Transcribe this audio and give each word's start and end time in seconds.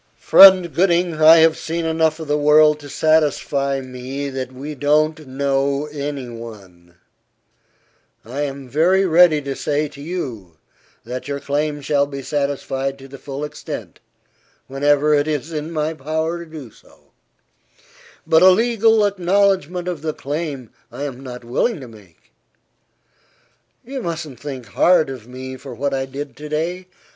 "Friend 0.17 0.73
Gooding, 0.73 1.21
I 1.21 1.35
have 1.41 1.55
seen 1.55 1.85
enough 1.85 2.19
of 2.19 2.27
the 2.27 2.35
world 2.35 2.79
to 2.79 2.89
satisfy 2.89 3.81
me 3.81 4.31
that 4.31 4.51
we 4.51 4.73
don't 4.73 5.27
know 5.27 5.85
any 5.91 6.27
one. 6.27 6.95
I 8.25 8.41
am 8.41 8.67
very 8.67 9.05
ready 9.05 9.43
to 9.43 9.55
say 9.55 9.87
to 9.89 10.01
you, 10.01 10.57
that 11.05 11.27
your 11.27 11.39
claim 11.39 11.81
shall 11.81 12.07
be 12.07 12.23
satisfied 12.23 12.97
to 12.97 13.07
the 13.07 13.19
full 13.19 13.43
extent, 13.45 13.99
whenever 14.65 15.13
it 15.13 15.27
is 15.27 15.51
in 15.53 15.69
my 15.69 15.93
power 15.93 16.39
to 16.39 16.47
do 16.49 16.71
so; 16.71 17.11
but 18.25 18.41
a 18.41 18.49
legal 18.49 19.05
acknowledgment 19.05 19.87
of 19.87 20.01
the 20.01 20.15
claim 20.15 20.71
I 20.91 21.03
am 21.03 21.19
not 21.19 21.43
willing 21.43 21.79
to 21.79 21.87
make. 21.87 22.31
You 23.85 24.01
mustn't 24.01 24.39
think 24.39 24.65
hard 24.69 25.11
of 25.11 25.27
me 25.27 25.57
for 25.57 25.75
what 25.75 25.93
I 25.93 26.07
did 26.07 26.35
to 26.37 26.49
day. 26.49 26.87